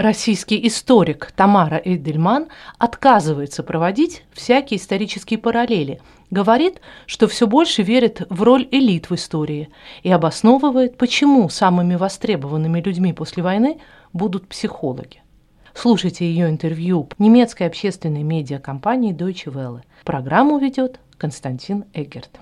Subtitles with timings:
[0.00, 2.46] Российский историк Тамара Эйдельман
[2.78, 9.68] отказывается проводить всякие исторические параллели, говорит, что все больше верит в роль элит в истории
[10.02, 13.78] и обосновывает, почему самыми востребованными людьми после войны
[14.14, 15.22] будут психологи.
[15.74, 19.82] Слушайте ее интервью немецкой общественной медиакомпании Deutsche Welle.
[20.04, 22.40] Программу ведет Константин Эггерт.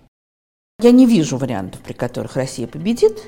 [0.80, 3.20] Я не вижу вариантов, при которых Россия победит.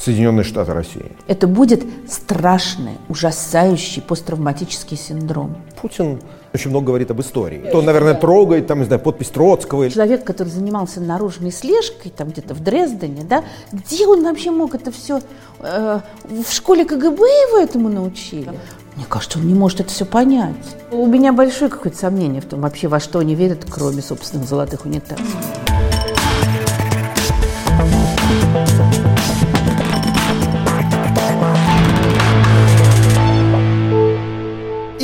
[0.00, 1.12] Соединенные Штаты России.
[1.26, 5.58] Это будет страшный, ужасающий посттравматический синдром.
[5.80, 6.20] Путин
[6.54, 7.68] очень много говорит об истории.
[7.70, 9.90] То, наверное, трогает, там, не знаю, подпись Троцкого.
[9.90, 14.90] Человек, который занимался наружной слежкой, там где-то в Дрездене, да, где он вообще мог это
[14.90, 15.20] все...
[15.60, 18.50] Э, в школе КГБ его этому научили?
[18.96, 20.56] Мне кажется, он не может это все понять.
[20.90, 24.86] У меня большое какое-то сомнение в том, вообще во что они верят, кроме собственных золотых
[24.86, 25.26] унитазов.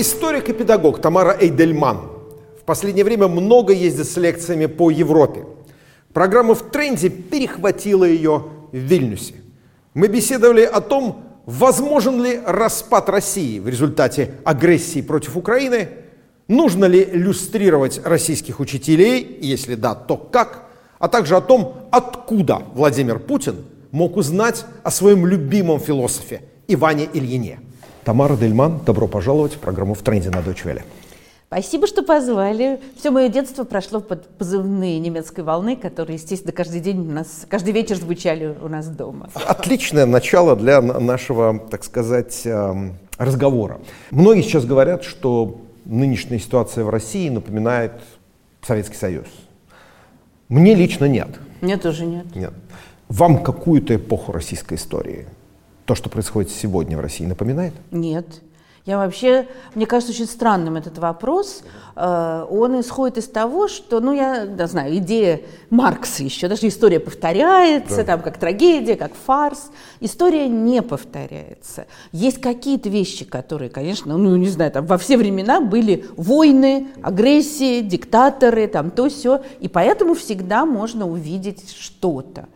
[0.07, 1.99] Историк и педагог Тамара Эйдельман
[2.61, 5.45] в последнее время много ездит с лекциями по Европе.
[6.13, 9.35] Программа в тренде перехватила ее в Вильнюсе.
[9.95, 15.89] Мы беседовали о том, возможен ли распад России в результате агрессии против Украины,
[16.47, 20.69] нужно ли люстрировать российских учителей, если да, то как,
[21.01, 23.57] а также о том, откуда Владимир Путин
[23.91, 27.59] мог узнать о своем любимом философе Иване Ильине.
[28.07, 30.83] Тамара Дельман, добро пожаловать в программу «В тренде» на Deutsche Welle.
[31.49, 32.79] Спасибо, что позвали.
[32.97, 37.73] Все мое детство прошло под позывные немецкой волны, которые, естественно, каждый день у нас, каждый
[37.73, 39.29] вечер звучали у нас дома.
[39.35, 43.81] Отличное начало для нашего, так сказать, эм, разговора.
[44.13, 47.95] Многие сейчас говорят, что нынешняя ситуация в России напоминает
[48.63, 49.27] Советский Союз.
[50.49, 51.41] Мне лично нет.
[51.61, 52.27] Мне тоже нет.
[52.37, 52.53] Нет.
[53.09, 55.27] Вам какую-то эпоху российской истории
[55.87, 57.73] то, что происходит сегодня в России, напоминает?
[57.91, 58.27] Нет.
[58.87, 61.65] Я вообще, мне кажется, очень странным этот вопрос.
[61.97, 67.01] Э, он исходит из того, что, ну, я не знаю, идея Маркса еще, даже история
[67.01, 68.05] повторяется, да.
[68.05, 69.73] там, как трагедия, как фарс.
[69.99, 71.87] История не повторяется.
[72.13, 77.81] Есть какие-то вещи, которые, конечно, ну, не знаю, там во все времена были войны, агрессии,
[77.81, 82.47] диктаторы, там то все, и поэтому всегда можно увидеть что-то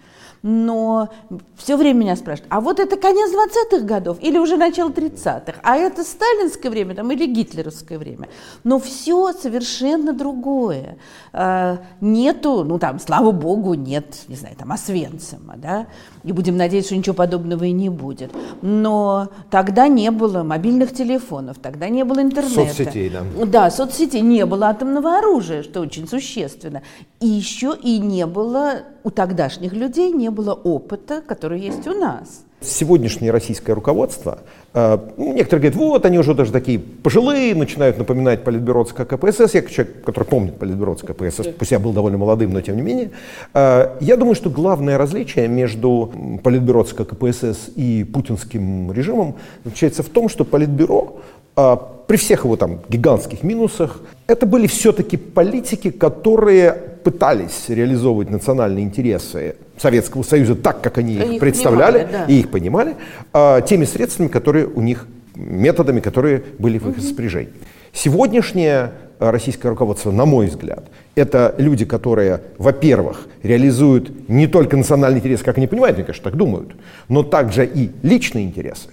[0.43, 1.11] но
[1.56, 5.77] все время меня спрашивают, а вот это конец 20-х годов или уже начало 30-х, а
[5.77, 8.28] это сталинское время там, или гитлеровское время.
[8.65, 10.97] Но все совершенно другое.
[11.33, 15.87] А, нету, ну там, слава богу, нет, не знаю, там, Освенцима, да,
[16.25, 18.33] и будем надеяться, что ничего подобного и не будет.
[18.62, 22.75] Но тогда не было мобильных телефонов, тогда не было интернета.
[22.75, 23.25] Соцсетей, да.
[23.47, 26.83] Да, соцсетей, не было атомного оружия, что очень существенно.
[27.21, 32.44] И еще и не было у тогдашних людей не было опыта, который есть у нас.
[32.62, 34.41] Сегодняшнее российское руководство,
[34.75, 39.55] э, ну, некоторые говорят, вот они уже даже такие пожилые, начинают напоминать политбюро ЦК КПСС.
[39.55, 42.83] Я человек, который помнит политбюро ЦК КПСС, пусть я был довольно молодым, но тем не
[42.83, 43.12] менее.
[43.55, 46.12] Э, я думаю, что главное различие между
[46.44, 51.21] политбюро ЦК КПСС и путинским режимом заключается в том, что политбюро
[51.56, 58.84] э, при всех его там гигантских минусах, это были все-таки политики, которые пытались реализовывать национальные
[58.84, 62.25] интересы Советского Союза так, как они их, их представляли понимали, да.
[62.27, 62.97] и их понимали,
[63.33, 67.53] а, теми средствами, которые у них, методами, которые были в их распоряжении.
[67.93, 70.84] Сегодняшнее российское руководство, на мой взгляд,
[71.15, 76.37] это люди, которые, во-первых, реализуют не только национальные интересы, как они понимают, они, конечно, так
[76.37, 76.72] думают,
[77.09, 78.88] но также и личные интересы.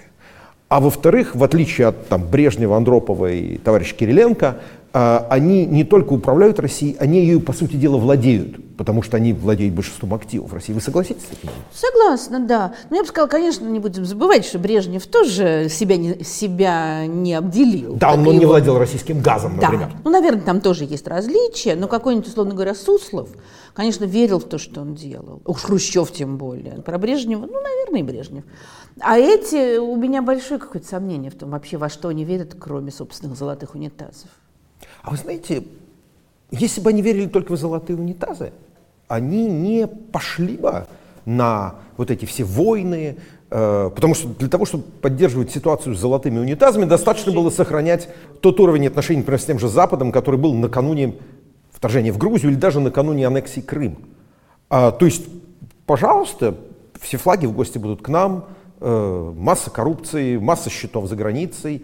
[0.69, 4.57] А во-вторых, в отличие от там, Брежнева, Андропова и товарища Кириленко, а,
[4.94, 9.75] они не только управляют Россией, они ее, по сути дела, владеют, потому что они владеют
[9.75, 10.74] большинством активов России.
[10.74, 11.50] Вы согласитесь с этим?
[11.74, 12.74] Согласна, да.
[12.90, 17.34] Но я бы сказала, конечно, не будем забывать, что Брежнев тоже себя не, себя не
[17.34, 17.96] обделил.
[17.96, 18.34] Да, он его...
[18.34, 19.90] не владел российским газом, например.
[19.94, 20.02] Да.
[20.03, 23.30] Ну, наверное, там тоже есть различия, но какой-нибудь, условно говоря, Суслов,
[23.74, 25.42] конечно, верил в то, что он делал.
[25.46, 26.81] Уж Хрущев тем более.
[26.81, 28.44] Про Брежнева, ну, наверное, и Брежнев.
[29.00, 32.92] А эти, у меня большое какое-то сомнение в том вообще, во что они верят, кроме
[32.92, 34.30] собственных золотых унитазов.
[35.07, 35.63] А вы знаете,
[36.51, 38.51] если бы они верили только в золотые унитазы,
[39.07, 40.86] они не пошли бы
[41.24, 43.15] на вот эти все войны,
[43.50, 48.09] э, потому что для того, чтобы поддерживать ситуацию с золотыми унитазами, достаточно было сохранять
[48.42, 51.15] тот уровень отношений, например, с тем же Западом, который был накануне
[51.71, 53.95] вторжения в Грузию или даже накануне аннексии Крыма.
[54.69, 55.25] А, то есть,
[55.86, 56.54] пожалуйста,
[57.00, 58.44] все флаги в гости будут к нам,
[58.80, 61.83] Э, масса коррупции, масса счетов за границей.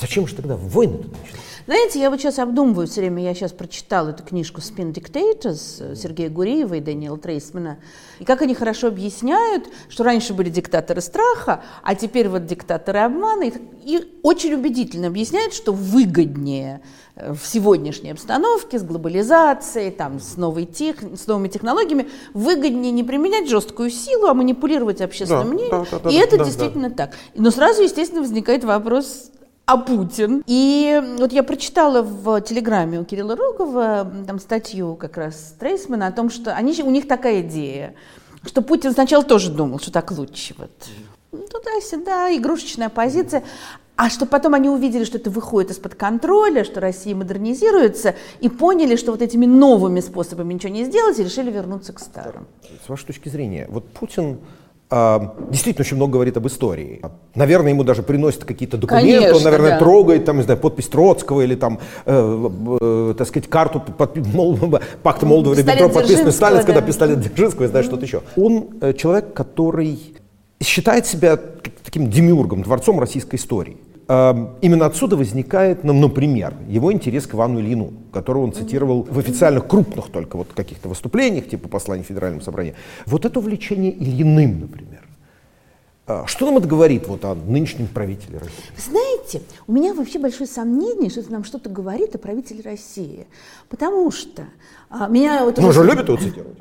[0.00, 1.40] Зачем же тогда войны-то начались?
[1.66, 6.28] Знаете, я вот сейчас обдумываю все время, я сейчас прочитала эту книжку «Spin Dictators» Сергея
[6.28, 7.78] Гуриева и Даниэла Трейсмана,
[8.18, 13.44] и как они хорошо объясняют, что раньше были диктаторы страха, а теперь вот диктаторы обмана,
[13.82, 16.82] и очень убедительно объясняют, что выгоднее
[17.16, 23.04] э, в сегодняшней обстановке с глобализацией, там, с, новой тех, с новыми технологиями, выгоднее не
[23.04, 25.70] применять жесткую силу, а манипулировать общественным Да, мнением.
[25.70, 27.12] да, да, да, и это да, действительно так.
[27.34, 29.30] Но сразу, естественно, возникает вопрос,
[29.66, 30.42] а Путин.
[30.46, 36.12] И вот я прочитала в Телеграме у Кирилла Рогова там статью как раз Трейсмана о
[36.12, 37.94] том, что они, у них такая идея,
[38.44, 40.54] что Путин сначала тоже думал, что так лучше.
[40.58, 40.70] Вот.
[41.50, 43.42] Туда-сюда, игрушечная позиция.
[43.96, 48.96] А что потом они увидели, что это выходит из-под контроля, что Россия модернизируется, и поняли,
[48.96, 52.48] что вот этими новыми способами ничего не сделать, и решили вернуться к старым.
[52.84, 54.40] С вашей точки зрения, вот Путин
[54.90, 57.00] действительно очень много говорит об истории.
[57.34, 59.78] Наверное, ему даже приносят какие-то документы, Конечно, он, наверное, да.
[59.78, 62.50] трогает, там, не знаю, подпись Троцкого или там, э,
[62.80, 64.58] э, так сказать, карту под, Мол-
[65.02, 66.86] пакта Молдова-Риббентропа, Пистолет подписанный Дзержинского, Сталин, когда да.
[66.86, 68.22] пистолет Дзержинского, и знаю что-то еще.
[68.36, 69.98] Он э, человек, который
[70.62, 71.38] считает себя
[71.84, 73.76] таким демиургом, дворцом российской истории.
[74.08, 79.18] Э, Именно отсюда возникает, ну, например, его интерес к Ивану Ильину, которого он цитировал в
[79.18, 82.74] официальных крупных только вот каких-то выступлениях, типа послания Федеральному собранию.
[83.06, 85.00] Вот это увлечение Ильиным, например.
[86.06, 88.52] А, Что нам это говорит вот о нынешнем правителе России?
[88.76, 93.26] Вы знаете, у меня вообще большое сомнение, что это нам что-то говорит о правителе России.
[93.70, 94.42] Потому что
[94.90, 96.58] а, меня вот Ну, уже- же любит его цитировать.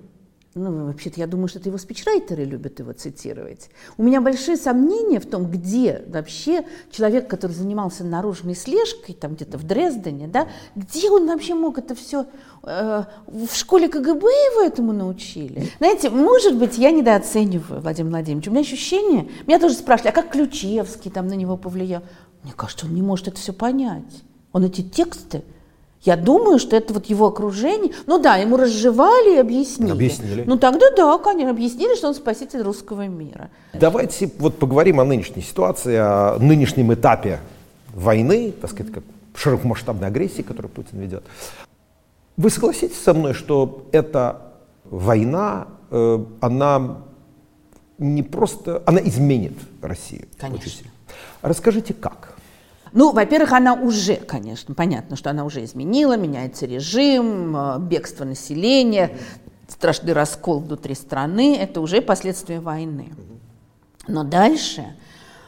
[0.56, 3.72] Ну, вообще-то, я думаю, что это его спичрайтеры любят его цитировать.
[3.98, 9.58] У меня большие сомнения в том, где вообще человек, который занимался наружной слежкой, там где-то
[9.58, 12.28] в Дрездене, да, где он вообще мог это все...
[12.62, 15.72] в школе КГБ его этому научили.
[15.80, 18.52] Знаете, может быть, я недооцениваю Владимира Владимировича.
[18.52, 19.30] У меня ощущение...
[19.48, 22.04] Меня тоже спрашивали, а как Ключевский там на него повлиял?
[22.44, 24.24] Мне кажется, он не может это все понять.
[24.52, 25.44] Он эти тексты
[26.04, 27.94] я думаю, что это вот его окружение.
[28.08, 29.92] Ну да, ему разжевали и объяснили.
[29.92, 30.44] Объяснили.
[30.46, 33.50] Ну тогда да, конечно, объяснили, что он спаситель русского мира.
[33.74, 37.40] Давайте вот поговорим о нынешней ситуации, о нынешнем этапе
[37.94, 39.04] войны, так сказать, как
[39.36, 41.24] широкомасштабной агрессии, которую Путин ведет.
[42.36, 44.42] Вы согласитесь со мной, что эта
[44.84, 46.98] война, э, она
[47.98, 50.28] не просто, она изменит Россию?
[50.38, 50.90] Конечно.
[51.42, 52.36] Расскажите, как?
[52.94, 59.18] Ну, во-первых, она уже, конечно, понятно, что она уже изменила, меняется режим, э, бегство населения,
[59.68, 63.10] страшный раскол внутри страны, это уже последствия войны.
[64.08, 64.96] Но дальше...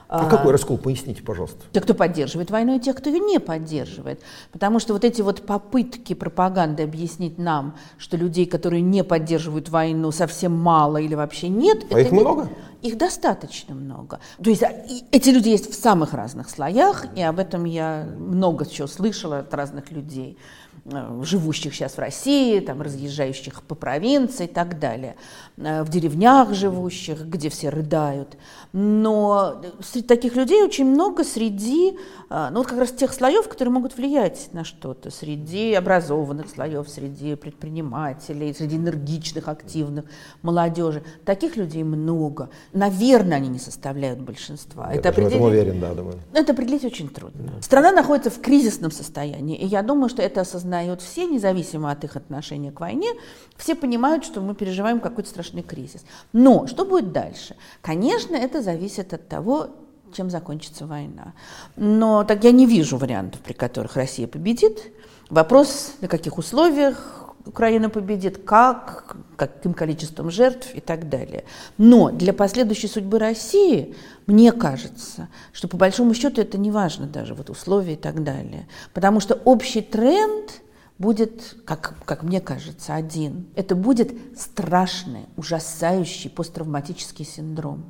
[0.08, 0.78] А какой раскол?
[0.78, 1.64] Поясните, пожалуйста.
[1.72, 4.22] Те, кто поддерживает войну, и те, кто ее не поддерживает.
[4.52, 10.12] Потому что вот эти вот попытки пропаганды объяснить нам, что людей, которые не поддерживают войну,
[10.12, 11.86] совсем мало или вообще нет.
[11.92, 12.50] А их не- много?
[12.82, 14.20] Их достаточно много.
[14.44, 14.72] То есть а,
[15.12, 19.52] эти люди есть в самых разных слоях, и об этом я много чего слышала от
[19.56, 20.38] разных людей,
[20.86, 25.16] э, живущих сейчас в России, там, разъезжающих по провинции и так далее,
[25.58, 28.38] э, в деревнях живущих, где все рыдают.
[28.72, 29.64] Но
[29.96, 31.98] среди таких людей очень много среди,
[32.30, 36.90] э, ну вот как раз тех слоев, которые могут влиять на что-то, среди образованных слоев,
[36.90, 40.04] среди предпринимателей, среди энергичных, активных
[40.42, 41.04] молодежи.
[41.24, 42.50] Таких людей много.
[42.74, 44.92] Наверное, они не составляют большинства.
[44.92, 46.20] Я этом определить- уверен, да, думаю.
[46.34, 47.54] это определить очень трудно.
[47.62, 52.18] Страна находится в кризисном состоянии, и я думаю, что это осознают все, независимо от их
[52.18, 53.14] отношения к войне.
[53.56, 56.04] Все понимают, что мы переживаем какой-то страшный кризис.
[56.34, 57.56] Но что будет дальше?
[57.82, 59.70] Конечно, это зависит от того,
[60.14, 61.34] чем закончится война.
[61.76, 64.92] Но так я не вижу вариантов, при которых Россия победит.
[65.30, 71.46] Вопрос, на каких условиях Украина победит, как, каким количеством жертв и так далее.
[71.78, 77.34] Но для последующей судьбы России, мне кажется, что по большому счету это не важно даже,
[77.36, 78.68] вот условия и так далее.
[78.94, 80.62] Потому что общий тренд
[80.98, 83.48] будет, как, как мне кажется, один.
[83.56, 87.84] Это будет страшный, ужасающий посттравматический синдром.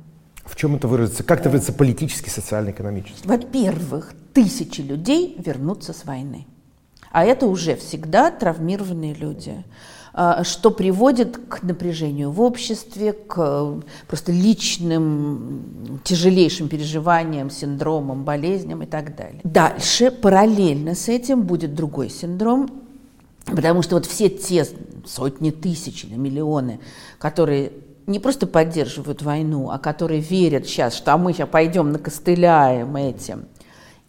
[0.46, 1.22] В чем это выразится?
[1.22, 3.26] Как это выразится политически, социально, экономически?
[3.26, 6.46] Во-первых, тысячи людей вернутся с войны.
[7.10, 9.64] А это уже всегда травмированные люди,
[10.12, 18.82] а, что приводит к напряжению в обществе, к э, просто личным тяжелейшим переживаниям, синдромам, болезням
[18.82, 19.40] и так далее.
[19.44, 22.82] Дальше, параллельно с этим, будет другой синдром,
[23.46, 24.66] потому что вот все те
[25.06, 26.80] сотни тысяч или миллионы,
[27.18, 27.72] которые
[28.06, 33.46] не просто поддерживают войну, а которые верят сейчас, что а мы сейчас пойдем накостыляем этим,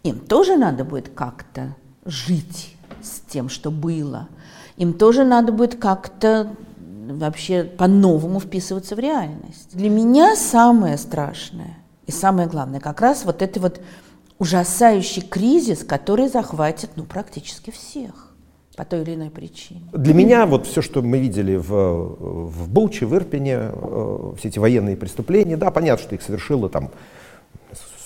[0.04, 1.76] им тоже надо будет как-то
[2.06, 4.28] жить с тем, что было.
[4.78, 9.70] Им тоже надо будет как-то вообще по-новому вписываться в реальность.
[9.74, 13.82] Для меня самое страшное и самое главное как раз вот это вот
[14.38, 18.27] ужасающий кризис, который захватит ну, практически всех
[18.78, 19.82] по той или иной причине.
[19.92, 24.60] Для меня вот все, что мы видели в, в Буче, в Ирпене, э, все эти
[24.60, 26.92] военные преступления, да, понятно, что их совершило там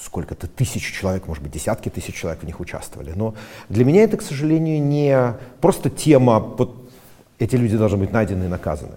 [0.01, 3.11] сколько-то тысяч человек, может быть, десятки тысяч человек в них участвовали.
[3.13, 3.35] Но
[3.67, 6.89] для меня это, к сожалению, не просто тема, вот
[7.37, 8.95] эти люди должны быть найдены и наказаны.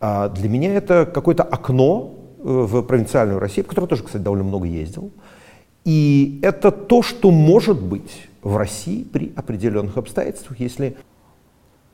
[0.00, 4.44] А для меня это какое-то окно э, в провинциальную Россию, в которую тоже, кстати, довольно
[4.44, 5.10] много ездил.
[5.84, 10.96] И это то, что может быть в России при определенных обстоятельствах, если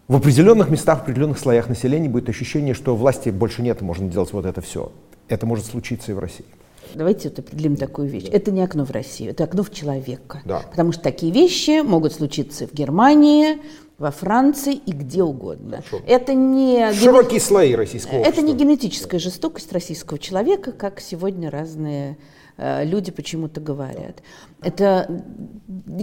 [0.09, 4.33] в определенных местах, в определенных слоях населения будет ощущение, что власти больше нет, можно делать
[4.33, 4.93] вот это все.
[5.29, 6.47] Это может случиться и в России.
[6.95, 8.29] Давайте вот определим такую вещь.
[8.31, 10.43] Это не окно в Россию, это окно в человека.
[10.45, 10.61] Да.
[10.71, 13.59] Потому что такие вещи могут случиться в Германии,
[13.99, 15.83] во Франции и где угодно.
[15.88, 16.05] Хорошо.
[16.07, 18.65] Это не Широкие слои российского это не общества.
[18.65, 22.19] генетическая жестокость российского человека, как сегодня разные
[22.58, 24.22] люди почему-то говорят.
[24.62, 25.22] Это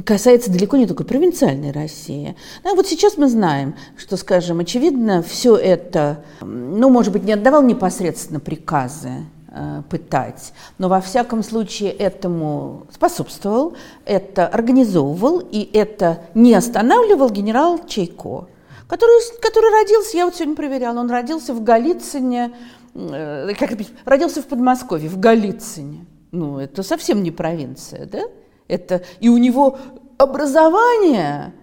[0.05, 2.35] касается далеко не только провинциальной России.
[2.63, 7.63] Да, вот сейчас мы знаем, что, скажем, очевидно, все это, ну, может быть, не отдавал
[7.63, 16.53] непосредственно приказы э, пытать, но во всяком случае этому способствовал, это организовывал и это не
[16.53, 18.47] останавливал генерал Чайко,
[18.87, 22.53] который, который родился, я вот сегодня проверяла, он родился в Голицыне,
[22.93, 23.71] э, как
[24.05, 26.05] родился в Подмосковье, в Голицыне.
[26.33, 28.23] Ну, это совсем не провинция, да?
[28.67, 29.77] Это, и у него
[30.17, 31.53] образование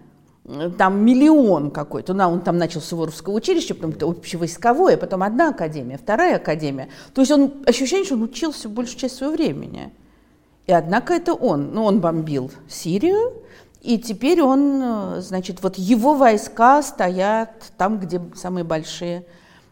[0.45, 2.15] э, там миллион какой-то.
[2.15, 6.89] Ну, он там начал с Суворовского училища, потом это общевойсковое, потом одна академия, вторая академия.
[7.13, 9.93] То есть он ощущение, что он учился большую часть своего времени.
[10.69, 11.75] И однако это он.
[11.75, 13.43] Ну, он бомбил Сирию,
[13.83, 19.27] и теперь он, э, значит, вот его войска стоят там, где самые большие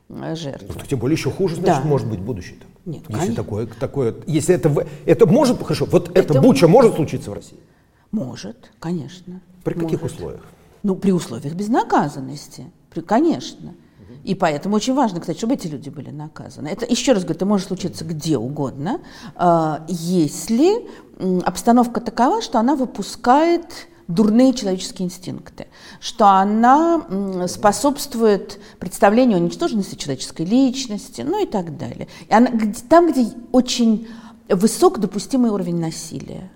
[0.08, 0.74] э, жертвы.
[0.74, 1.88] Ну, Тем более еще хуже, значит, Да.
[1.88, 2.56] может быть будущее.
[2.58, 2.68] там.
[2.88, 3.44] Нет, если конечно.
[3.44, 7.58] такое, такое, если это, это может, хорошо, вот это, Это буча может случиться в России?
[8.12, 9.42] Может, конечно.
[9.62, 10.16] При каких может.
[10.16, 10.40] условиях?
[10.82, 13.74] Ну, при условиях безнаказанности, при, конечно.
[14.24, 16.68] И поэтому очень важно, кстати, чтобы эти люди были наказаны.
[16.68, 19.00] Это, еще раз говорю, это может случиться где угодно,
[19.36, 20.86] а, если
[21.44, 23.66] обстановка такова, что она выпускает
[24.08, 25.68] дурные человеческие инстинкты,
[26.00, 32.08] что она способствует представлению о ничтожности человеческой личности, ну и так далее.
[32.28, 32.50] И она,
[32.88, 34.08] там, где очень
[34.48, 36.50] высок допустимый уровень насилия.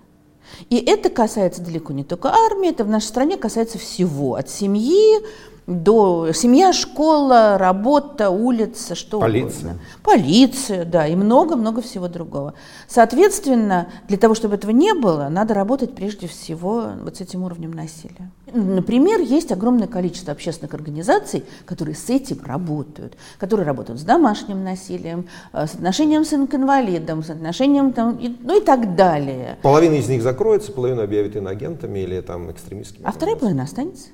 [0.69, 5.19] И это касается далеко не только армии, это в нашей стране касается всего, от семьи
[5.67, 9.71] до семья, школа, работа, улица, что Полиция.
[9.71, 9.79] угодно.
[10.03, 12.53] Полиция, да, и много-много всего другого.
[12.87, 17.71] Соответственно, для того, чтобы этого не было, надо работать прежде всего вот с этим уровнем
[17.71, 18.31] насилия.
[18.53, 25.27] Например, есть огромное количество общественных организаций, которые с этим работают, которые работают с домашним насилием,
[25.53, 29.57] э, с отношением с инвалидом, с отношением там, и- ну и так далее.
[29.61, 33.05] Половина из них закроется, половину объявят иноагентами или там экстремистскими.
[33.05, 34.09] А вторая половина останется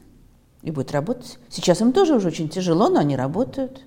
[0.62, 1.38] и будет работать.
[1.50, 3.82] Сейчас им тоже уже очень тяжело, но они работают.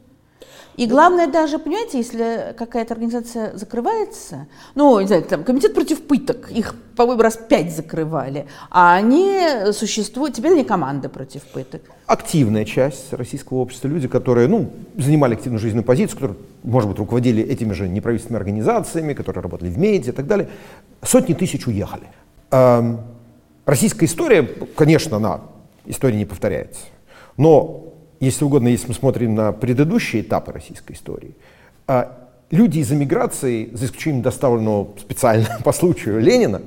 [0.77, 6.51] И главное даже, понимаете, если какая-то организация закрывается, ну, не знаю, там, комитет против пыток,
[6.51, 11.83] их, по-моему, раз пять закрывали, а они существуют, теперь они команда против пыток.
[12.07, 17.43] активная часть российского общества, люди, которые ну, занимали активную жизненную позицию, которые, может быть, руководили
[17.43, 20.49] этими же неправительственными организациями, которые работали в медиа и так далее,
[21.03, 22.05] сотни тысяч уехали.
[22.51, 23.01] Эм,
[23.67, 24.43] российская история,
[24.75, 25.43] конечно, она,
[25.87, 26.81] история не повторяется.
[27.37, 31.35] Но, если угодно, если мы смотрим на предыдущие этапы российской истории,
[31.89, 32.05] э,
[32.51, 36.63] люди из эмиграции, за исключением доставленного специально по случаю Ленина,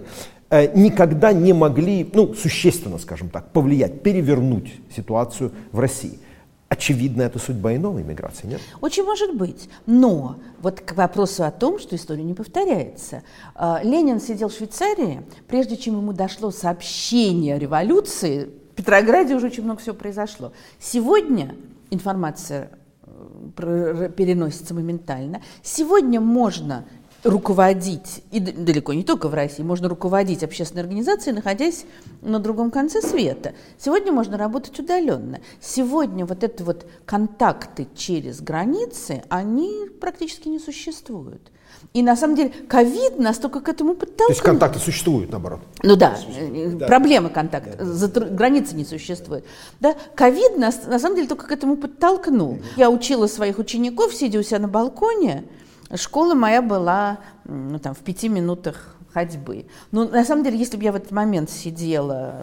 [0.49, 6.19] э, никогда не могли, ну, существенно, скажем так, повлиять, перевернуть ситуацию в России.
[6.67, 8.59] Очевидно, это судьба и новой миграции, нет?
[8.81, 9.69] Очень может быть.
[9.85, 13.21] Но вот к вопросу о том, что история не повторяется.
[13.53, 19.63] А, Ленин сидел в Швейцарии, прежде чем ему дошло сообщение о революции, Петрограде уже очень
[19.63, 20.51] много всего произошло.
[20.79, 21.55] Сегодня
[21.89, 22.71] информация
[23.05, 25.41] э, переносится моментально.
[25.63, 26.85] Сегодня можно
[27.25, 31.85] руководить, и далеко не только в России, можно руководить общественной организацией, находясь
[32.21, 33.55] на другом конце света.
[33.79, 35.39] Сегодня можно работать удаленно.
[35.59, 41.51] Сегодня вот это вот контакты через границы, они практически не существуют.
[41.93, 44.27] И на самом деле ковид настолько к этому подтолкнул.
[44.27, 45.61] То есть контакты существуют, наоборот.
[45.81, 49.45] Ну да, э, проблема контакта, затр- границы не существует.
[49.79, 52.59] Да, ковид нас на самом деле только к этому подтолкнул.
[52.75, 55.45] Я учила своих учеников, сидя у себя на балконе.
[55.93, 59.65] Школа моя была ну, там, в пяти минутах ходьбы.
[59.91, 62.41] Но на самом деле, если бы я в этот момент сидела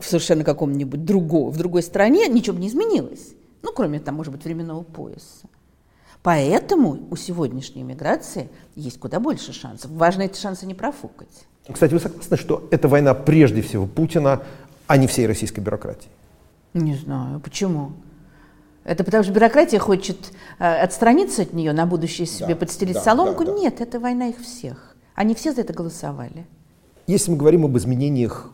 [0.00, 3.34] в совершенно каком-нибудь другом, в другой стране, ничего бы не изменилось.
[3.62, 5.46] Ну, кроме там, может быть, временного пояса.
[6.22, 9.90] Поэтому у сегодняшней миграции есть куда больше шансов.
[9.90, 11.46] Важно эти шансы не профукать.
[11.70, 14.42] Кстати, вы согласны, что это война прежде всего Путина,
[14.86, 16.08] а не всей российской бюрократии?
[16.74, 17.92] Не знаю, почему?
[18.84, 23.00] Это потому что бюрократия хочет э, отстраниться от нее, на будущее себе Да, подстелить да,
[23.00, 23.44] соломку.
[23.44, 23.58] да, да.
[23.58, 24.96] Нет, это война их всех.
[25.14, 26.46] Они все за это голосовали.
[27.06, 28.50] Если мы говорим об изменениях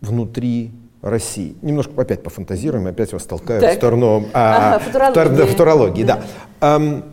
[0.00, 3.72] внутри России, немножко опять пофантазируем, опять вас толкаю Так.
[3.72, 5.46] в сторону а, Ага, футурологии.
[5.50, 6.22] футурологии, да.
[6.60, 7.04] Ам,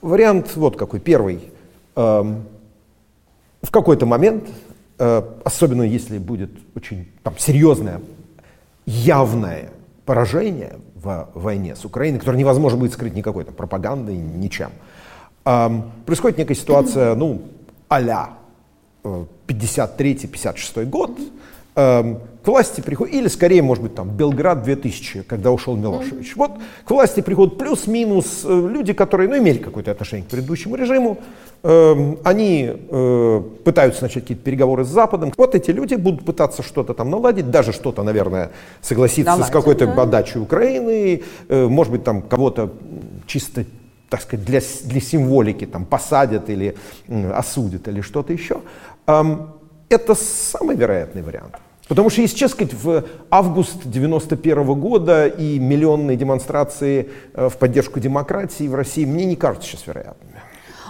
[0.00, 0.98] вариант вот какой.
[1.00, 1.52] Первый.
[1.94, 2.44] Ам,
[3.62, 4.48] в какой-то момент,
[4.98, 8.00] э, особенно если будет очень там, серьезное,
[8.86, 9.70] явное
[10.06, 14.70] поражение в войне с Украиной, которое невозможно будет скрыть никакой там, пропагандой, ничем,
[15.44, 17.42] ам, происходит некая ситуация, ну,
[17.88, 18.30] а-ля
[19.04, 21.26] э, 53-56 год, эм,
[21.76, 26.34] к власти приходит, или скорее, может быть, там, Белград 2000, когда ушел Милошевич.
[26.36, 26.52] Вот
[26.84, 31.18] к власти приходят плюс-минус э, люди, которые, ну, имели какое-то отношение к предыдущему режиму,
[31.62, 35.32] Эм, они э, пытаются начать какие-то переговоры с Западом.
[35.36, 38.50] Вот эти люди будут пытаться что-то там наладить, даже что-то, наверное,
[38.82, 40.02] согласиться с Наладят, какой-то да.
[40.02, 42.72] отдачей Украины, э, может быть, там кого-то
[43.26, 43.64] чисто
[44.08, 46.76] так сказать, для, с- для символики там посадят или
[47.34, 48.60] осудят или что-то еще.
[49.06, 49.56] Ам,
[49.88, 51.56] это самый вероятный вариант.
[51.88, 58.00] Потому что, если честно сказать, в август 91 года и миллионные демонстрации э, в поддержку
[58.00, 60.42] демократии в России мне не кажутся сейчас вероятными.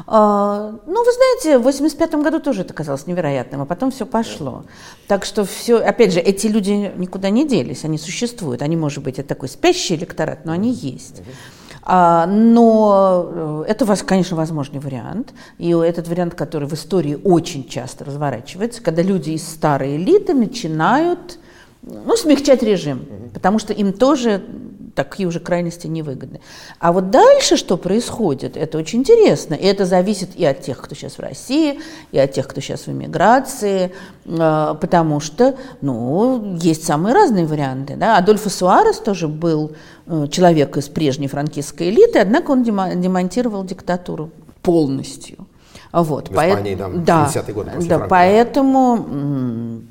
[0.07, 4.65] А, ну, вы знаете, в 85 году тоже это казалось невероятным, а потом все пошло.
[5.07, 8.63] Так что все, опять же, эти люди никуда не делись, они существуют.
[8.63, 11.23] Они, может быть, это такой спящий электорат, но они есть.
[11.89, 15.33] А, но э, это, конечно, возможный вариант.
[15.59, 21.39] И этот вариант, который в истории очень часто разворачивается, когда люди из старой элиты начинают
[21.83, 24.43] ну, смягчать режим, потому что им тоже
[24.97, 26.41] такие уже крайности невыгодны.
[26.81, 29.55] А вот дальше что происходит, это очень интересно.
[29.55, 31.79] И это зависит и от тех, кто сейчас в России,
[32.11, 33.93] и от тех, кто сейчас в эмиграции,
[34.25, 37.95] э, потому что, ну, есть самые разные варианты.
[37.95, 38.17] Да?
[38.17, 39.73] Адольфо Суарес тоже был
[40.07, 44.31] э, человек из прежней франкистской элиты, однако он демонтировал диктатуру
[44.63, 45.47] полностью.
[45.93, 48.09] Вот, В Испании, там, в да, 70-е годы да, Франко.
[48.09, 49.83] поэтому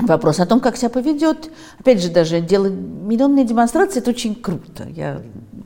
[0.00, 1.50] Вопрос о том, как себя поведет.
[1.78, 4.86] Опять же, даже делать миллионные демонстрации, это очень круто.
[4.94, 5.22] Я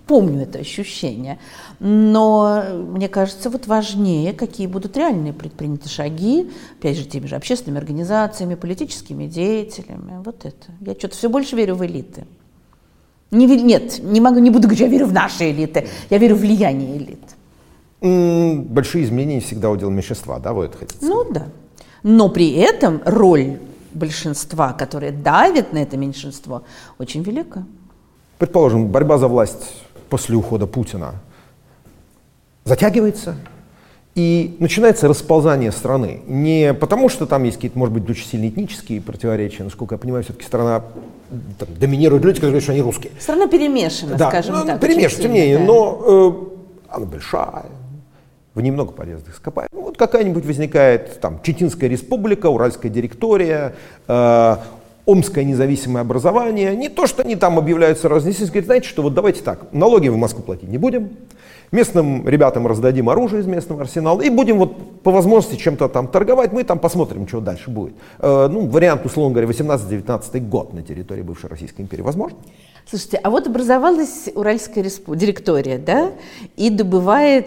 [0.07, 1.39] помню это ощущение.
[1.81, 7.79] Но мне кажется, вот важнее, какие будут реальные предприняты шаги, опять же, теми же общественными
[7.79, 10.23] организациями, политическими деятелями.
[10.25, 10.73] Вот это.
[10.81, 12.25] Я что-то все больше верю в элиты.
[13.31, 15.89] Не, нет, не могу, не буду говорить, я верю в наши элиты.
[16.11, 17.21] Я верю в влияние элит.
[18.01, 21.15] Большие изменения всегда удел меньшинства, да, вы это хотите сказать?
[21.15, 21.47] Ну да.
[22.03, 23.59] Но при этом роль
[23.95, 26.63] большинства, которое давит на это меньшинство,
[26.99, 27.65] очень велика.
[28.39, 29.75] Предположим, борьба за власть
[30.09, 31.15] после ухода Путина
[32.65, 33.37] затягивается,
[34.15, 36.21] и начинается расползание страны.
[36.27, 40.23] Не потому, что там есть какие-то, может быть, очень сильные этнические противоречия, насколько я понимаю,
[40.23, 40.83] все-таки страна
[41.59, 43.13] там, доминируют люди, которые говорят, что они русские.
[43.19, 44.81] Страна перемешана, Да, скажем ну, так.
[44.81, 45.65] перемешано, очень тем не менее, да.
[45.65, 47.65] но э, она большая,
[48.55, 49.73] в ней много полезных ископаемых.
[49.73, 53.75] Вот какая-нибудь возникает там Читинская республика, Уральская директория,
[54.09, 54.57] э,
[55.05, 56.77] Омское независимое образование.
[56.77, 60.17] Не то, что они там объявляются разнесись, говорят, знаете что, вот давайте так, налоги в
[60.17, 61.11] Москву платить не будем,
[61.73, 66.53] местным ребятам раздадим оружие из местного арсенала и будем вот по возможности чем-то там торговать,
[66.53, 67.95] мы там посмотрим, что дальше будет.
[68.21, 72.39] Э, ну, вариант, условно говоря, 18-19 год на территории бывшей Российской империи возможно?
[72.89, 76.13] Слушайте, а вот образовалась Уральская респу- директория, да,
[76.57, 77.47] и добывает,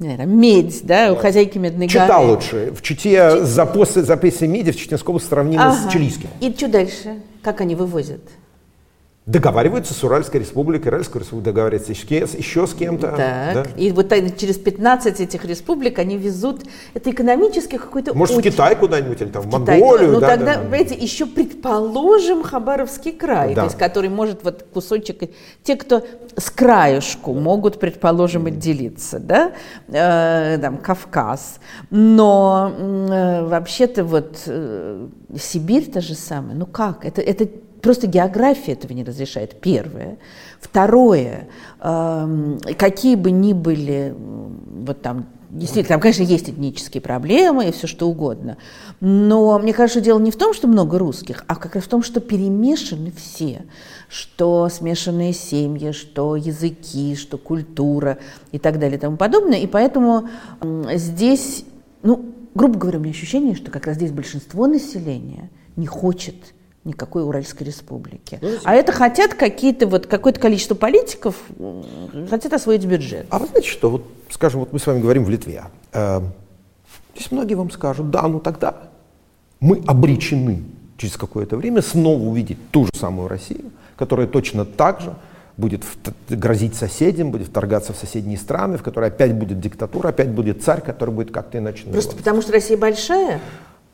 [0.00, 2.30] наверное, медь, да, у хозяйки Медной Чита горы.
[2.32, 2.72] лучше.
[2.76, 5.88] В Чите за после записи меди в Читинской области сравнимо Ага.
[5.88, 6.28] с чилийским.
[6.40, 7.16] И что дальше?
[7.42, 8.20] Как они вывозят?
[9.26, 13.08] Договариваются с Уральской республикой, Уральская республика договаривается еще с, еще с кем-то.
[13.08, 13.18] Так.
[13.54, 13.66] да.
[13.76, 16.62] И вот через 15 этих республик они везут.
[16.94, 19.78] Это экономически какой-то Может, в очень- Китай куда-нибудь или там в Китай.
[19.78, 20.12] Монголию.
[20.12, 20.60] Ну да, тогда, да.
[20.62, 23.60] понимаете, еще предположим Хабаровский край, Да.
[23.60, 25.30] то есть который может вот кусочек,
[25.62, 26.02] те, кто
[26.36, 29.52] с краюшку могут, предположим, отделиться, да,
[29.88, 35.06] Э, там Кавказ, но э, вообще-то вот э,
[35.38, 37.48] Сибирь та же самая, ну как, это, это
[37.82, 40.18] просто география этого не разрешает, первое.
[40.60, 41.48] Второе,
[41.80, 47.88] эм, какие бы ни были вот там Действительно, там, конечно, есть этнические проблемы и все
[47.88, 48.56] что угодно.
[49.00, 52.04] Но мне кажется, дело не в том, что много русских, а как раз в том,
[52.04, 53.64] что перемешаны все.
[54.08, 58.18] Что смешанные семьи, что языки, что культура
[58.52, 59.58] и так далее и тому подобное.
[59.58, 60.28] И поэтому
[60.94, 61.64] здесь,
[62.04, 66.36] ну, грубо говоря, у меня ощущение, что как раз здесь большинство населения не хочет
[66.84, 68.40] никакой Уральской республики.
[68.64, 71.36] А это хотят какие-то вот какое-то количество политиков
[72.28, 73.26] хотят освоить бюджет.
[73.30, 75.64] А вы знаете что, вот, скажем, вот мы с вами говорим в Литве.
[75.92, 76.20] Э,
[77.14, 78.88] здесь многие вам скажут, да, ну тогда
[79.60, 80.64] мы обречены
[80.96, 85.14] через какое-то время снова увидеть ту же самую Россию, которая точно так же
[85.56, 85.84] будет
[86.28, 90.80] грозить соседям, будет вторгаться в соседние страны, в которой опять будет диктатура, опять будет царь,
[90.80, 92.08] который будет как-то иначе называться.
[92.08, 93.40] Просто потому что Россия большая?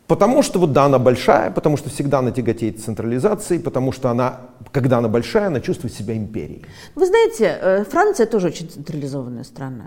[0.06, 4.40] Потому что вот да, она большая, потому что всегда она тяготеет централизацией, потому что она,
[4.72, 6.64] когда она большая, она чувствует себя империей.
[6.94, 9.86] Вы знаете, э, Франция тоже очень централизованная страна.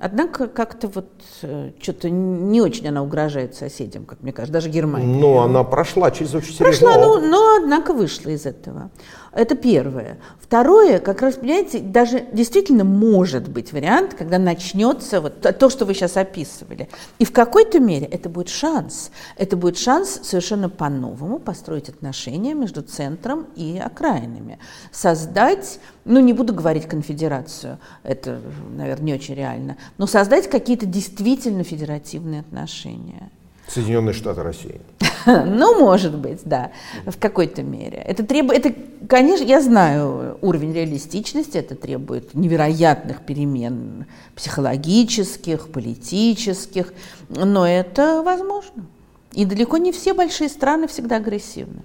[0.00, 1.10] Однако как-то вот
[1.42, 5.06] э, что-то не очень она угрожает соседям, как мне кажется, даже Германия.
[5.06, 8.90] Но она прошла через очень серьезный Прошла, но, но однако вышла из этого.
[9.38, 10.18] Это первое.
[10.40, 15.94] Второе, как раз, понимаете, даже действительно может быть вариант, когда начнется вот то, что вы
[15.94, 16.88] сейчас описывали.
[17.20, 19.12] И в какой-то мере это будет шанс.
[19.36, 24.58] Это будет шанс совершенно по-новому построить отношения между центром и окраинами.
[24.90, 28.40] Создать, ну не буду говорить конфедерацию, это,
[28.76, 33.30] наверное, не очень реально, но создать какие-то действительно федеративные отношения.
[33.68, 34.80] Соединенные Штаты России.
[35.26, 36.70] Ну, может быть, да,
[37.04, 37.98] в какой-то мере.
[37.98, 38.74] Это требует, это,
[39.06, 46.94] конечно, я знаю уровень реалистичности, это требует невероятных перемен психологических, политических,
[47.28, 48.86] но это возможно.
[49.34, 51.82] И далеко не все большие страны всегда агрессивны.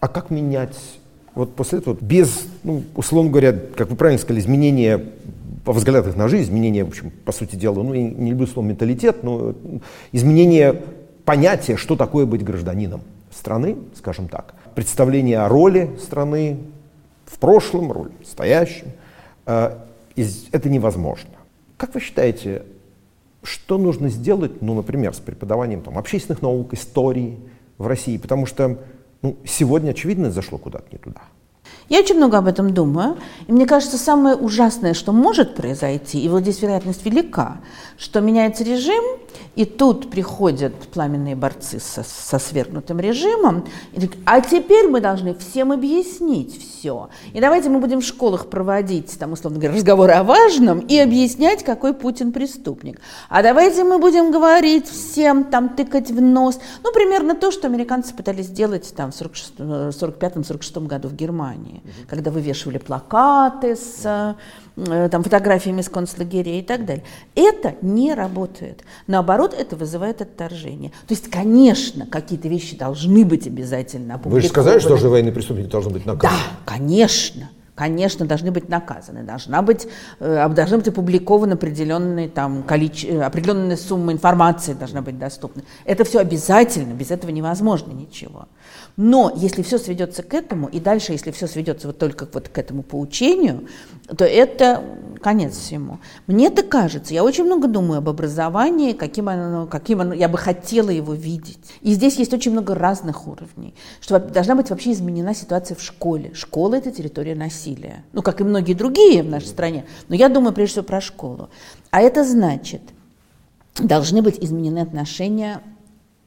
[0.00, 0.76] А как менять
[1.34, 5.02] вот после этого, без, ну, условно говоря, как вы правильно сказали, изменения
[5.64, 8.66] по взглядах на жизнь, изменения, в общем, по сути дела, ну, я не люблю слово
[8.66, 9.54] менталитет, но
[10.10, 10.82] изменения
[11.32, 16.58] понятие, что такое быть гражданином страны, скажем так, представление о роли страны
[17.24, 18.88] в прошлом, роль в настоящем,
[19.46, 19.78] э,
[20.52, 21.30] это невозможно.
[21.78, 22.64] Как вы считаете,
[23.42, 27.38] что нужно сделать, ну, например, с преподаванием там, общественных наук, истории
[27.78, 28.18] в России?
[28.18, 28.76] Потому что
[29.22, 31.22] ну, сегодня, очевидно, зашло куда-то не туда.
[31.92, 36.28] Я очень много об этом думаю, и мне кажется, самое ужасное, что может произойти, и
[36.30, 37.58] вот здесь вероятность велика,
[37.98, 39.04] что меняется режим,
[39.56, 45.34] и тут приходят пламенные борцы со, со свергнутым режимом, и так, а теперь мы должны
[45.34, 47.10] всем объяснить все.
[47.34, 51.62] И давайте мы будем в школах проводить, там, условно говоря, разговоры о важном и объяснять,
[51.62, 53.00] какой Путин преступник.
[53.28, 56.58] А давайте мы будем говорить всем, там, тыкать в нос.
[56.82, 62.78] Ну, примерно то, что американцы пытались сделать там, в 45-46 году в Германии, когда вывешивали
[62.78, 64.36] плакаты с
[64.74, 67.04] Э, там, фотографиями с концлагерей и так далее.
[67.34, 68.84] Это не работает.
[69.06, 70.90] Наоборот, это вызывает отторжение.
[71.06, 74.34] То есть, конечно, какие-то вещи должны быть обязательно опубликованы.
[74.36, 76.40] Вы же сказали, что же военные преступники должны быть наказаны.
[76.40, 79.22] Да, конечно конечно, должны быть наказаны.
[79.22, 79.88] Должна быть,
[80.20, 85.62] э, должны быть опубликованы определенные, там, количе, э, определенная сумма информации должна быть доступна.
[85.84, 88.46] Это все обязательно, без этого невозможно ничего.
[88.96, 92.58] Но если все сведется к этому, и дальше, если все сведется вот только вот к
[92.58, 93.66] этому поучению,
[94.16, 94.84] то это
[95.22, 95.98] конец всему.
[96.26, 100.36] Мне это кажется, я очень много думаю об образовании, каким оно, каким оно, я бы
[100.36, 101.58] хотела его видеть.
[101.80, 103.74] И здесь есть очень много разных уровней.
[104.00, 106.32] Что должна быть вообще изменена ситуация в школе.
[106.34, 107.61] Школа– это территория насилия.
[108.12, 109.84] Ну, как и многие другие в нашей стране.
[110.08, 111.50] Но я думаю прежде всего про школу.
[111.90, 112.82] А это значит,
[113.78, 115.60] должны быть изменены отношения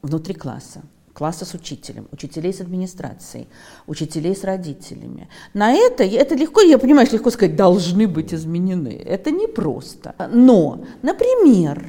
[0.02, 0.82] внутри класса
[1.16, 3.48] класса с учителем, учителей с администрацией,
[3.86, 5.28] учителей с родителями.
[5.54, 9.02] На это, это легко, я понимаю, легко сказать, должны быть изменены.
[9.02, 10.14] Это непросто.
[10.30, 11.86] Но, например,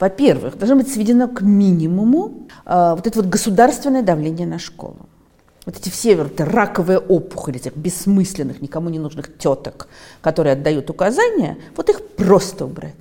[0.00, 5.06] во-первых, должно быть сведено к минимуму э, вот это вот государственное давление на школу.
[5.64, 9.88] Вот эти все вот, раковые опухоли, этих бессмысленных, никому не нужных теток,
[10.20, 12.94] которые отдают указания, вот их просто убрать.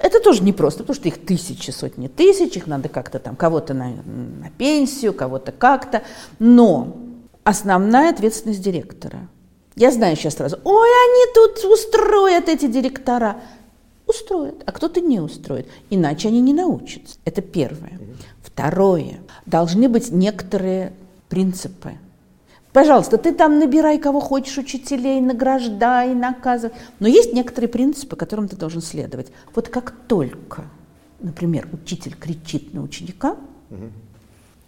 [0.00, 3.88] Это тоже непросто, потому что их тысячи, сотни тысяч, их надо как-то там, кого-то на,
[3.90, 6.02] на пенсию, кого-то как-то.
[6.38, 6.96] Но
[7.44, 9.28] основная ответственность директора.
[9.76, 13.42] Я знаю сейчас сразу, ой, они тут устроят эти директора.
[14.06, 15.68] Устроят, а кто-то не устроит.
[15.90, 17.18] Иначе они не научатся.
[17.24, 18.00] Это первое.
[18.42, 19.20] Второе.
[19.46, 20.94] Должны быть некоторые
[21.30, 21.92] принципы.
[22.72, 26.74] Пожалуйста, ты там набирай кого хочешь, учителей, награждай, наказывай.
[26.98, 29.28] Но есть некоторые принципы, которым ты должен следовать.
[29.54, 30.64] Вот как только,
[31.20, 33.36] например, учитель кричит на ученика,
[33.70, 33.90] угу.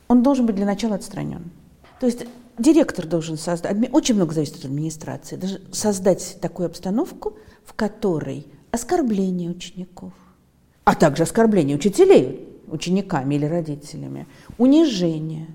[0.09, 1.51] он должен быть для начала отстранен.
[2.01, 2.27] То есть
[2.59, 9.51] директор должен создать, очень много зависит от администрации, даже создать такую обстановку, в которой оскорбление
[9.51, 10.13] учеников,
[10.85, 14.27] а также оскорбление учителей учениками или родителями,
[14.59, 15.47] унижение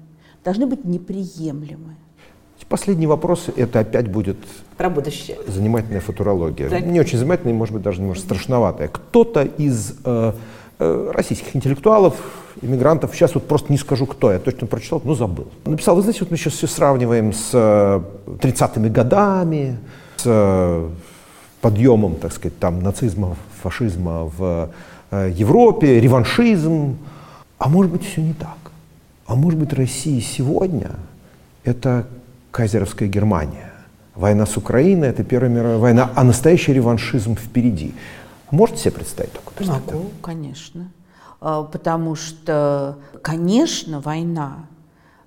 [0.48, 1.96] должны быть неприемлемы.
[2.70, 4.38] Последний вопрос, это опять будет
[4.78, 5.38] про будущее.
[5.48, 6.70] Занимательная футурология.
[6.70, 6.86] Так.
[6.86, 8.88] Не очень занимательная, может быть, даже немножко страшноватая.
[8.88, 10.34] Кто-то из э,
[10.80, 12.16] э, российских интеллектуалов,
[12.62, 15.48] иммигрантов, сейчас вот просто не скажу кто, я точно прочитал, но забыл.
[15.66, 19.78] Написал, вы знаете, вот мы сейчас все сравниваем с э, 30-ми годами,
[20.18, 20.90] с э,
[21.62, 24.70] подъемом, так сказать, там, нацизма, фашизма в
[25.12, 26.98] э, Европе, реваншизм.
[27.58, 28.67] А может быть, все не так.
[29.28, 30.92] А может быть Россия сегодня–
[31.64, 32.08] это
[32.52, 33.74] казеровская Германия.
[34.16, 37.94] Война с Украиной– это Первая мировая война, а настоящий реваншизм впереди.
[38.52, 40.00] Можете себе представить такую перспективу?
[40.00, 40.92] Могу, конечно.
[41.42, 44.66] А, потому что, конечно, война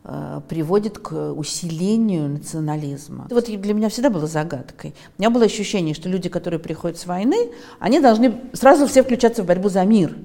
[0.04, 3.28] э, приводит к усилению национализма.
[3.30, 4.94] Вот для меня всегда было загадкой.
[5.18, 9.42] У меня было ощущение, что люди, которые приходят с войны, они должны сразу все включаться
[9.42, 10.16] в борьбу за мир.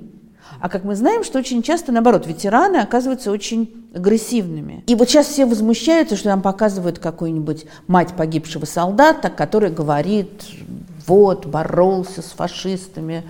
[0.59, 4.83] А как мы знаем, что очень часто, наоборот, ветераны оказываются очень агрессивными.
[4.87, 10.45] И вот сейчас все возмущаются, что нам показывают какую-нибудь мать погибшего солдата, который говорит,
[11.07, 13.23] вот, боролся с фашистами.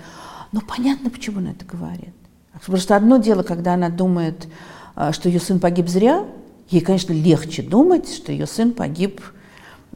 [0.52, 2.14] Ну, понятно, почему она это говорит.
[2.52, 4.46] Потому что одно дело, когда она думает,
[4.94, 6.24] а, что ее сын погиб зря,
[6.70, 9.20] ей, конечно, легче думать, что ее сын погиб,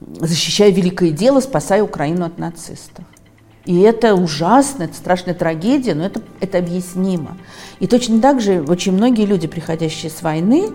[0.00, 3.04] защищая великое дело, спасая Украину от нацистов.
[3.64, 7.36] И это ужасно, это страшная трагедия, но это, это объяснимо.
[7.78, 10.70] И точно так же очень многие люди, приходящие с войны,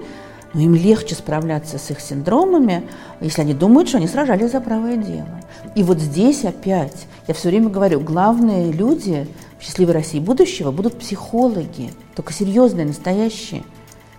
[0.53, 2.87] ну, им легче справляться с их синдромами,
[3.19, 5.41] если они думают, что они сражались за правое дело.
[5.75, 9.27] И вот здесь опять, я все время говорю, главные люди
[9.59, 13.63] в счастливой России будущего будут психологи, только серьезные, настоящие,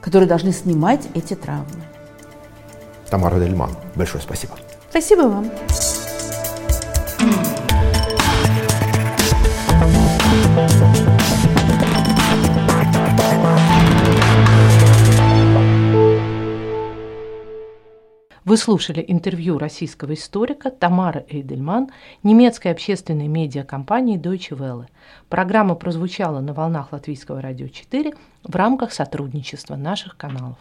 [0.02, 1.82] которые должны снимать эти травмы.
[3.08, 4.54] Тамара Дельман, большое спасибо.
[4.90, 5.50] Спасибо вам.
[18.46, 21.90] Вы слушали интервью российского историка Тамара Эйдельман
[22.22, 24.86] немецкой общественной медиакомпании Deutsche Welle.
[25.28, 30.58] Программа прозвучала на волнах Латвийского радио 4 в рамках сотрудничества наших каналов.